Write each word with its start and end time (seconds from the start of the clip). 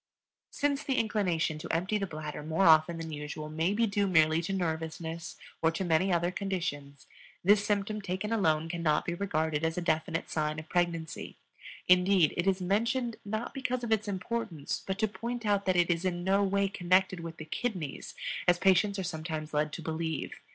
Since 0.49 0.81
the 0.83 0.97
inclination 0.97 1.59
to 1.59 1.69
empty 1.69 1.99
the 1.99 2.07
bladder 2.07 2.41
more 2.41 2.65
often 2.65 2.97
than 2.97 3.11
usual 3.11 3.49
may 3.49 3.71
be 3.71 3.85
due 3.85 4.07
merely 4.07 4.41
to 4.41 4.51
nervousness 4.51 5.37
or 5.61 5.69
to 5.69 5.83
many 5.85 6.11
other 6.11 6.31
conditions, 6.31 7.05
this 7.43 7.63
symptom 7.63 8.01
taken 8.01 8.33
alone 8.33 8.67
cannot 8.67 9.05
be 9.05 9.13
regarded 9.13 9.63
as 9.63 9.77
a 9.77 9.79
definite 9.81 10.27
sign 10.31 10.57
of 10.57 10.67
pregnancy. 10.69 11.37
Indeed, 11.87 12.33
it 12.35 12.47
is 12.47 12.59
mentioned, 12.59 13.17
not 13.23 13.53
because 13.53 13.83
of 13.83 13.91
its 13.91 14.07
importance, 14.07 14.81
but 14.87 14.97
to 14.97 15.07
point 15.07 15.45
out 15.45 15.67
that 15.67 15.75
it 15.75 15.91
is 15.91 16.03
in 16.03 16.23
no 16.23 16.43
way 16.43 16.67
connected 16.67 17.19
with 17.19 17.37
the 17.37 17.45
kidneys, 17.45 18.15
as 18.47 18.57
patients 18.57 18.97
are 18.97 19.03
sometimes 19.03 19.53
led 19.53 19.71
to 19.73 19.83
believe. 19.83 20.33